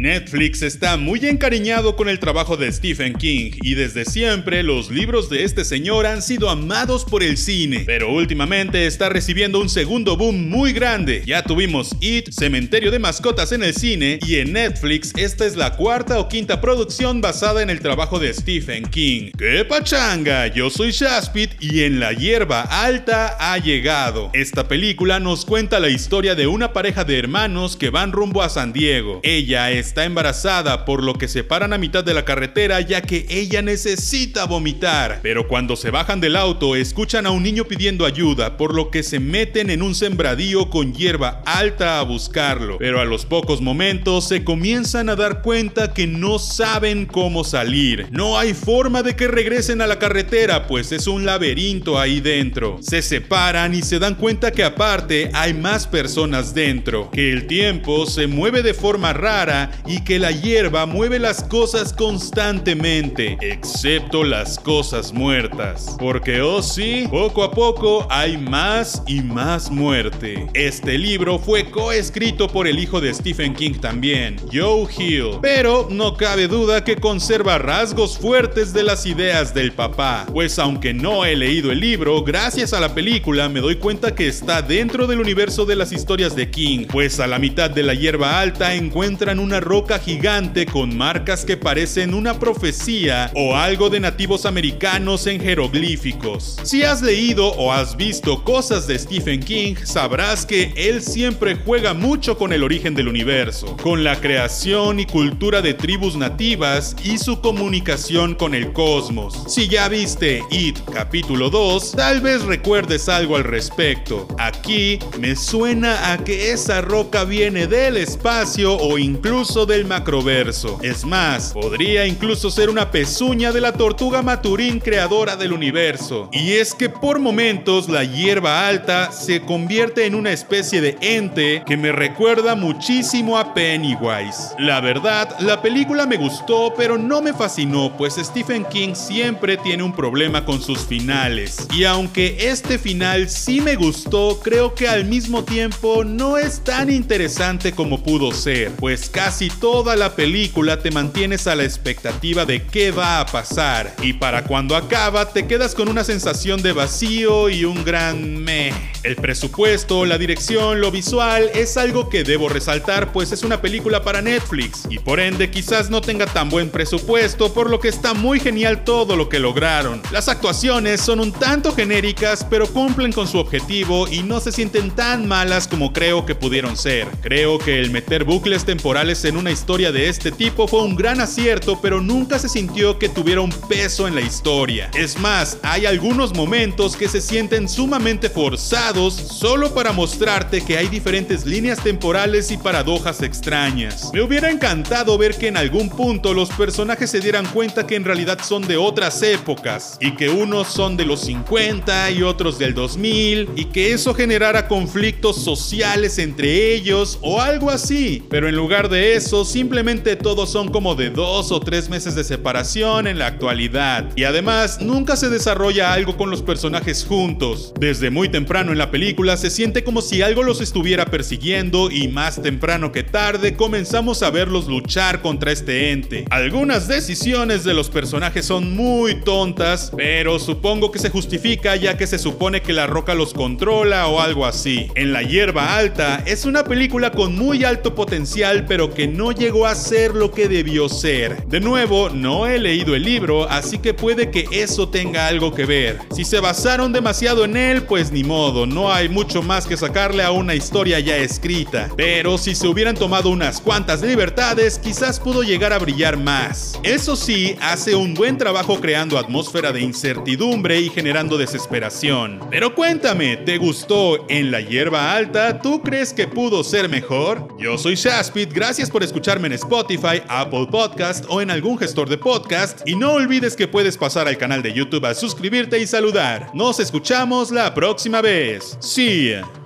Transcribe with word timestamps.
Netflix 0.00 0.62
está 0.62 0.96
muy 0.96 1.26
encariñado 1.26 1.94
con 1.94 2.08
el 2.08 2.18
trabajo 2.18 2.56
de 2.56 2.72
Stephen 2.72 3.12
King 3.12 3.50
y 3.60 3.74
desde 3.74 4.06
siempre 4.06 4.62
los 4.62 4.90
libros 4.90 5.28
de 5.28 5.44
este 5.44 5.62
señor 5.62 6.06
han 6.06 6.22
sido 6.22 6.48
amados 6.48 7.04
por 7.04 7.22
el 7.22 7.36
cine, 7.36 7.82
pero 7.84 8.10
últimamente 8.10 8.86
está 8.86 9.10
recibiendo 9.10 9.60
un 9.60 9.68
segundo 9.68 10.16
boom 10.16 10.48
muy 10.48 10.72
grande. 10.72 11.22
Ya 11.26 11.42
tuvimos 11.42 11.94
It, 12.00 12.30
Cementerio 12.30 12.90
de 12.90 12.98
Mascotas 12.98 13.52
en 13.52 13.62
el 13.62 13.74
cine 13.74 14.18
y 14.26 14.36
en 14.36 14.54
Netflix 14.54 15.12
esta 15.18 15.44
es 15.44 15.54
la 15.54 15.76
cuarta 15.76 16.18
o 16.18 16.30
quinta 16.30 16.62
producción 16.62 17.20
basada 17.20 17.62
en 17.62 17.68
el 17.68 17.80
trabajo 17.80 18.18
de 18.18 18.32
Stephen 18.32 18.84
King. 18.84 19.32
¡Qué 19.36 19.66
pachanga! 19.66 20.46
Yo 20.46 20.70
soy 20.70 20.92
Shaspit 20.92 21.50
y 21.60 21.82
en 21.82 22.00
La 22.00 22.14
Hierba 22.14 22.62
Alta 22.62 23.36
ha 23.38 23.58
llegado. 23.58 24.30
Esta 24.32 24.66
película 24.66 25.20
nos 25.20 25.44
cuenta 25.44 25.78
la 25.78 25.90
historia 25.90 26.34
de 26.34 26.46
una 26.46 26.72
pareja 26.72 27.04
de 27.04 27.18
hermanos 27.18 27.76
que 27.76 27.90
van 27.90 28.12
rumbo 28.12 28.42
a 28.42 28.48
San 28.48 28.72
Diego. 28.72 29.20
Ella 29.24 29.70
está 29.90 30.04
embarazada, 30.04 30.84
por 30.84 31.02
lo 31.02 31.14
que 31.14 31.26
se 31.26 31.42
paran 31.42 31.72
a 31.72 31.78
mitad 31.78 32.04
de 32.04 32.14
la 32.14 32.24
carretera 32.24 32.80
ya 32.80 33.02
que 33.02 33.26
ella 33.28 33.60
necesita 33.60 34.44
vomitar. 34.44 35.18
Pero 35.20 35.48
cuando 35.48 35.74
se 35.74 35.90
bajan 35.90 36.20
del 36.20 36.36
auto, 36.36 36.76
escuchan 36.76 37.26
a 37.26 37.32
un 37.32 37.42
niño 37.42 37.64
pidiendo 37.64 38.06
ayuda, 38.06 38.56
por 38.56 38.72
lo 38.72 38.92
que 38.92 39.02
se 39.02 39.18
meten 39.18 39.68
en 39.68 39.82
un 39.82 39.96
sembradío 39.96 40.70
con 40.70 40.94
hierba 40.94 41.42
alta 41.44 41.98
a 41.98 42.02
buscarlo. 42.04 42.78
Pero 42.78 43.00
a 43.00 43.04
los 43.04 43.26
pocos 43.26 43.60
momentos 43.60 44.28
se 44.28 44.44
comienzan 44.44 45.08
a 45.08 45.16
dar 45.16 45.42
cuenta 45.42 45.92
que 45.92 46.06
no 46.06 46.38
saben 46.38 47.06
cómo 47.06 47.42
salir. 47.42 48.06
No 48.12 48.38
hay 48.38 48.54
forma 48.54 49.02
de 49.02 49.16
que 49.16 49.26
regresen 49.26 49.80
a 49.80 49.88
la 49.88 49.98
carretera, 49.98 50.68
pues 50.68 50.92
es 50.92 51.08
un 51.08 51.26
laberinto 51.26 51.98
ahí 51.98 52.20
dentro. 52.20 52.78
Se 52.80 53.02
separan 53.02 53.74
y 53.74 53.82
se 53.82 53.98
dan 53.98 54.14
cuenta 54.14 54.52
que 54.52 54.62
aparte 54.62 55.32
hay 55.34 55.52
más 55.52 55.88
personas 55.88 56.54
dentro, 56.54 57.10
que 57.10 57.32
el 57.32 57.48
tiempo 57.48 58.06
se 58.06 58.28
mueve 58.28 58.62
de 58.62 58.72
forma 58.72 59.12
rara 59.12 59.79
y 59.86 60.02
que 60.02 60.18
la 60.18 60.30
hierba 60.30 60.86
mueve 60.86 61.18
las 61.18 61.42
cosas 61.42 61.92
constantemente, 61.92 63.36
excepto 63.40 64.24
las 64.24 64.58
cosas 64.58 65.12
muertas. 65.12 65.96
Porque, 65.98 66.40
oh 66.40 66.62
sí, 66.62 67.06
poco 67.10 67.42
a 67.42 67.50
poco 67.50 68.06
hay 68.10 68.36
más 68.36 69.02
y 69.06 69.20
más 69.20 69.70
muerte. 69.70 70.48
Este 70.54 70.98
libro 70.98 71.38
fue 71.38 71.70
coescrito 71.70 72.48
por 72.48 72.66
el 72.66 72.78
hijo 72.78 73.00
de 73.00 73.14
Stephen 73.14 73.54
King 73.54 73.74
también, 73.80 74.36
Joe 74.52 74.86
Hill, 74.96 75.38
pero 75.40 75.88
no 75.90 76.16
cabe 76.16 76.48
duda 76.48 76.84
que 76.84 76.96
conserva 76.96 77.58
rasgos 77.58 78.18
fuertes 78.18 78.72
de 78.72 78.82
las 78.82 79.06
ideas 79.06 79.54
del 79.54 79.72
papá, 79.72 80.26
pues 80.32 80.58
aunque 80.58 80.92
no 80.92 81.24
he 81.24 81.36
leído 81.36 81.70
el 81.70 81.80
libro, 81.80 82.22
gracias 82.22 82.72
a 82.72 82.80
la 82.80 82.94
película 82.94 83.48
me 83.48 83.60
doy 83.60 83.76
cuenta 83.76 84.14
que 84.14 84.28
está 84.28 84.62
dentro 84.62 85.06
del 85.06 85.20
universo 85.20 85.64
de 85.64 85.76
las 85.76 85.92
historias 85.92 86.34
de 86.34 86.50
King, 86.50 86.86
pues 86.90 87.20
a 87.20 87.26
la 87.26 87.38
mitad 87.38 87.70
de 87.70 87.82
la 87.82 87.94
hierba 87.94 88.40
alta 88.40 88.74
encuentran 88.74 89.38
una 89.38 89.59
roca 89.60 89.98
gigante 89.98 90.66
con 90.66 90.96
marcas 90.96 91.44
que 91.44 91.56
parecen 91.56 92.14
una 92.14 92.38
profecía 92.38 93.30
o 93.34 93.56
algo 93.56 93.90
de 93.90 94.00
nativos 94.00 94.46
americanos 94.46 95.26
en 95.26 95.40
jeroglíficos. 95.40 96.56
Si 96.62 96.82
has 96.82 97.02
leído 97.02 97.48
o 97.52 97.72
has 97.72 97.96
visto 97.96 98.42
cosas 98.44 98.86
de 98.86 98.98
Stephen 98.98 99.40
King, 99.40 99.74
sabrás 99.84 100.46
que 100.46 100.72
él 100.76 101.02
siempre 101.02 101.56
juega 101.64 101.94
mucho 101.94 102.38
con 102.38 102.52
el 102.52 102.62
origen 102.62 102.94
del 102.94 103.08
universo, 103.08 103.76
con 103.76 104.04
la 104.04 104.20
creación 104.20 105.00
y 105.00 105.06
cultura 105.06 105.60
de 105.62 105.74
tribus 105.74 106.16
nativas 106.16 106.96
y 107.04 107.18
su 107.18 107.40
comunicación 107.40 108.34
con 108.34 108.54
el 108.54 108.72
cosmos. 108.72 109.44
Si 109.46 109.68
ya 109.68 109.88
viste 109.88 110.42
It 110.50 110.78
capítulo 110.92 111.50
2, 111.50 111.92
tal 111.92 112.20
vez 112.20 112.42
recuerdes 112.42 113.08
algo 113.08 113.36
al 113.36 113.44
respecto. 113.44 114.26
Aquí 114.38 114.98
me 115.18 115.36
suena 115.36 116.12
a 116.12 116.18
que 116.18 116.52
esa 116.52 116.80
roca 116.80 117.24
viene 117.24 117.66
del 117.66 117.96
espacio 117.96 118.76
o 118.76 118.98
incluso 118.98 119.49
del 119.50 119.84
macroverso. 119.84 120.78
Es 120.80 121.04
más, 121.04 121.52
podría 121.52 122.06
incluso 122.06 122.52
ser 122.52 122.70
una 122.70 122.92
pezuña 122.92 123.50
de 123.50 123.60
la 123.60 123.72
tortuga 123.72 124.22
Maturín 124.22 124.78
creadora 124.78 125.34
del 125.34 125.52
universo. 125.52 126.28
Y 126.30 126.52
es 126.52 126.72
que 126.72 126.88
por 126.88 127.18
momentos 127.18 127.88
la 127.88 128.04
hierba 128.04 128.68
alta 128.68 129.10
se 129.10 129.40
convierte 129.40 130.06
en 130.06 130.14
una 130.14 130.30
especie 130.30 130.80
de 130.80 130.96
ente 131.00 131.64
que 131.66 131.76
me 131.76 131.90
recuerda 131.90 132.54
muchísimo 132.54 133.36
a 133.36 133.52
Pennywise. 133.52 134.54
La 134.60 134.80
verdad, 134.80 135.36
la 135.40 135.60
película 135.60 136.06
me 136.06 136.16
gustó, 136.16 136.72
pero 136.76 136.96
no 136.96 137.20
me 137.20 137.32
fascinó, 137.32 137.96
pues 137.98 138.14
Stephen 138.14 138.64
King 138.66 138.94
siempre 138.94 139.56
tiene 139.56 139.82
un 139.82 139.92
problema 139.92 140.44
con 140.44 140.62
sus 140.62 140.78
finales. 140.86 141.66
Y 141.74 141.82
aunque 141.82 142.36
este 142.38 142.78
final 142.78 143.28
sí 143.28 143.60
me 143.60 143.74
gustó, 143.74 144.38
creo 144.40 144.76
que 144.76 144.86
al 144.86 145.06
mismo 145.06 145.42
tiempo 145.42 146.04
no 146.04 146.38
es 146.38 146.60
tan 146.62 146.88
interesante 146.88 147.72
como 147.72 148.00
pudo 148.00 148.30
ser, 148.30 148.70
pues 148.76 149.10
casi 149.10 149.39
toda 149.48 149.96
la 149.96 150.14
película 150.14 150.80
te 150.80 150.90
mantienes 150.90 151.46
a 151.46 151.54
la 151.54 151.64
expectativa 151.64 152.44
de 152.44 152.62
qué 152.64 152.90
va 152.90 153.20
a 153.20 153.26
pasar, 153.26 153.94
y 154.02 154.12
para 154.12 154.44
cuando 154.44 154.76
acaba 154.76 155.32
te 155.32 155.46
quedas 155.46 155.74
con 155.74 155.88
una 155.88 156.04
sensación 156.04 156.60
de 156.62 156.72
vacío 156.72 157.48
y 157.48 157.64
un 157.64 157.84
gran 157.84 158.36
meh. 158.42 158.74
El 159.02 159.16
presupuesto, 159.16 160.04
la 160.04 160.18
dirección, 160.18 160.80
lo 160.80 160.90
visual 160.90 161.50
es 161.54 161.76
algo 161.78 162.10
que 162.10 162.24
debo 162.24 162.48
resaltar, 162.48 163.12
pues 163.12 163.32
es 163.32 163.42
una 163.42 163.62
película 163.62 164.02
para 164.02 164.20
Netflix, 164.20 164.86
y 164.90 164.98
por 164.98 165.20
ende 165.20 165.50
quizás 165.50 165.88
no 165.88 166.02
tenga 166.02 166.26
tan 166.26 166.50
buen 166.50 166.68
presupuesto, 166.68 167.54
por 167.54 167.70
lo 167.70 167.80
que 167.80 167.88
está 167.88 168.12
muy 168.12 168.40
genial 168.40 168.84
todo 168.84 169.16
lo 169.16 169.28
que 169.28 169.38
lograron. 169.38 170.02
Las 170.12 170.28
actuaciones 170.28 171.00
son 171.00 171.20
un 171.20 171.32
tanto 171.32 171.72
genéricas, 171.74 172.44
pero 172.48 172.66
cumplen 172.66 173.12
con 173.12 173.28
su 173.28 173.38
objetivo 173.38 174.08
y 174.08 174.22
no 174.22 174.40
se 174.40 174.52
sienten 174.52 174.90
tan 174.90 175.26
malas 175.28 175.68
como 175.68 175.92
creo 175.92 176.26
que 176.26 176.34
pudieron 176.34 176.76
ser. 176.76 177.06
Creo 177.22 177.58
que 177.58 177.80
el 177.80 177.90
meter 177.90 178.24
bucles 178.24 178.64
temporales 178.64 179.24
en 179.30 179.36
una 179.36 179.52
historia 179.52 179.92
de 179.92 180.08
este 180.08 180.32
tipo 180.32 180.66
fue 180.66 180.82
un 180.82 180.96
gran 180.96 181.20
acierto, 181.20 181.80
pero 181.80 182.00
nunca 182.00 182.38
se 182.38 182.48
sintió 182.48 182.98
que 182.98 183.08
tuviera 183.08 183.40
un 183.40 183.50
peso 183.50 184.08
en 184.08 184.16
la 184.16 184.20
historia. 184.20 184.90
Es 184.92 185.18
más, 185.18 185.58
hay 185.62 185.86
algunos 185.86 186.34
momentos 186.34 186.96
que 186.96 187.08
se 187.08 187.20
sienten 187.20 187.68
sumamente 187.68 188.28
forzados 188.28 189.14
solo 189.14 189.72
para 189.72 189.92
mostrarte 189.92 190.62
que 190.62 190.76
hay 190.76 190.88
diferentes 190.88 191.46
líneas 191.46 191.80
temporales 191.82 192.50
y 192.50 192.56
paradojas 192.56 193.22
extrañas. 193.22 194.10
Me 194.12 194.20
hubiera 194.20 194.50
encantado 194.50 195.16
ver 195.16 195.36
que 195.36 195.46
en 195.46 195.56
algún 195.56 195.90
punto 195.90 196.34
los 196.34 196.50
personajes 196.50 197.10
se 197.10 197.20
dieran 197.20 197.46
cuenta 197.46 197.86
que 197.86 197.94
en 197.94 198.04
realidad 198.04 198.40
son 198.42 198.66
de 198.66 198.76
otras 198.76 199.22
épocas 199.22 199.96
y 200.00 200.16
que 200.16 200.28
unos 200.28 200.66
son 200.66 200.96
de 200.96 201.04
los 201.04 201.20
50 201.20 202.10
y 202.10 202.24
otros 202.24 202.58
del 202.58 202.74
2000 202.74 203.50
y 203.54 203.66
que 203.66 203.92
eso 203.92 204.12
generara 204.12 204.66
conflictos 204.66 205.36
sociales 205.44 206.18
entre 206.18 206.74
ellos 206.74 207.18
o 207.22 207.40
algo 207.40 207.70
así. 207.70 208.24
Pero 208.28 208.48
en 208.48 208.56
lugar 208.56 208.88
de 208.88 209.14
eso, 209.14 209.19
simplemente 209.20 210.16
todos 210.16 210.50
son 210.50 210.68
como 210.68 210.94
de 210.94 211.10
dos 211.10 211.52
o 211.52 211.60
tres 211.60 211.88
meses 211.88 212.14
de 212.14 212.24
separación 212.24 213.06
en 213.06 213.18
la 213.18 213.26
actualidad. 213.26 214.08
Y 214.16 214.24
además, 214.24 214.80
nunca 214.80 215.16
se 215.16 215.28
desarrolla 215.28 215.92
algo 215.92 216.16
con 216.16 216.30
los 216.30 216.42
personajes 216.42 217.04
juntos. 217.04 217.72
Desde 217.78 218.10
muy 218.10 218.28
temprano 218.28 218.72
en 218.72 218.78
la 218.78 218.90
película 218.90 219.36
se 219.36 219.50
siente 219.50 219.84
como 219.84 220.02
si 220.02 220.22
algo 220.22 220.42
los 220.42 220.60
estuviera 220.60 221.06
persiguiendo 221.06 221.90
y 221.90 222.08
más 222.08 222.42
temprano 222.42 222.92
que 222.92 223.02
tarde 223.02 223.56
comenzamos 223.56 224.22
a 224.22 224.30
verlos 224.30 224.66
luchar 224.66 225.22
contra 225.22 225.52
este 225.52 225.92
ente. 225.92 226.24
Algunas 226.30 226.88
decisiones 226.88 227.64
de 227.64 227.74
los 227.74 227.90
personajes 227.90 228.46
son 228.46 228.74
muy 228.74 229.16
tontas, 229.16 229.92
pero 229.96 230.38
supongo 230.38 230.90
que 230.90 230.98
se 230.98 231.10
justifica 231.10 231.76
ya 231.76 231.96
que 231.96 232.06
se 232.06 232.18
supone 232.18 232.62
que 232.62 232.72
la 232.72 232.86
roca 232.86 233.14
los 233.14 233.34
controla 233.34 234.06
o 234.08 234.20
algo 234.20 234.46
así. 234.46 234.88
En 234.94 235.12
La 235.12 235.22
hierba 235.22 235.76
alta 235.76 236.22
es 236.26 236.44
una 236.44 236.64
película 236.64 237.12
con 237.12 237.36
muy 237.36 237.64
alto 237.64 237.94
potencial 237.94 238.66
pero 238.66 238.92
que 238.94 239.06
no 239.10 239.32
llegó 239.32 239.66
a 239.66 239.74
ser 239.74 240.14
lo 240.14 240.30
que 240.30 240.48
debió 240.48 240.88
ser. 240.88 241.46
De 241.46 241.60
nuevo, 241.60 242.10
no 242.10 242.46
he 242.46 242.58
leído 242.58 242.94
el 242.94 243.02
libro, 243.02 243.48
así 243.48 243.78
que 243.78 243.94
puede 243.94 244.30
que 244.30 244.46
eso 244.50 244.88
tenga 244.88 245.26
algo 245.26 245.54
que 245.54 245.66
ver. 245.66 245.98
Si 246.14 246.24
se 246.24 246.40
basaron 246.40 246.92
demasiado 246.92 247.44
en 247.44 247.56
él, 247.56 247.82
pues 247.82 248.12
ni 248.12 248.24
modo, 248.24 248.66
no 248.66 248.92
hay 248.92 249.08
mucho 249.08 249.42
más 249.42 249.66
que 249.66 249.76
sacarle 249.76 250.22
a 250.22 250.30
una 250.30 250.54
historia 250.54 251.00
ya 251.00 251.16
escrita. 251.16 251.88
Pero 251.96 252.38
si 252.38 252.54
se 252.54 252.68
hubieran 252.68 252.94
tomado 252.94 253.30
unas 253.30 253.60
cuantas 253.60 254.02
libertades, 254.02 254.78
quizás 254.78 255.20
pudo 255.20 255.42
llegar 255.42 255.72
a 255.72 255.78
brillar 255.78 256.16
más. 256.16 256.78
Eso 256.82 257.16
sí, 257.16 257.56
hace 257.60 257.94
un 257.94 258.14
buen 258.14 258.38
trabajo 258.38 258.80
creando 258.80 259.18
atmósfera 259.18 259.72
de 259.72 259.80
incertidumbre 259.80 260.80
y 260.80 260.88
generando 260.88 261.36
desesperación. 261.36 262.40
Pero 262.50 262.74
cuéntame, 262.74 263.36
¿te 263.36 263.58
gustó 263.58 264.26
en 264.28 264.50
la 264.50 264.60
hierba 264.60 265.14
alta? 265.14 265.60
¿Tú 265.60 265.82
crees 265.82 266.12
que 266.12 266.26
pudo 266.26 266.64
ser 266.64 266.88
mejor? 266.88 267.48
Yo 267.58 267.78
soy 267.78 267.94
Shaspit, 267.94 268.52
gracias 268.52 268.90
por 268.90 268.99
escucharme 269.04 269.46
en 269.48 269.54
Spotify, 269.54 270.22
Apple 270.28 270.66
Podcast 270.70 271.24
o 271.28 271.40
en 271.40 271.50
algún 271.50 271.78
gestor 271.78 272.08
de 272.08 272.18
podcast. 272.18 272.80
Y 272.86 272.96
no 272.96 273.12
olvides 273.12 273.56
que 273.56 273.68
puedes 273.68 273.96
pasar 273.96 274.28
al 274.28 274.38
canal 274.38 274.62
de 274.62 274.72
YouTube 274.72 275.06
a 275.06 275.14
suscribirte 275.14 275.78
y 275.78 275.86
saludar. 275.86 276.50
Nos 276.54 276.80
escuchamos 276.80 277.50
la 277.50 277.74
próxima 277.74 278.20
vez. 278.20 278.78
Ya. 278.80 279.59